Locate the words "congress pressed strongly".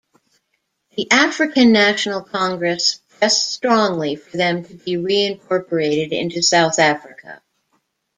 2.23-4.15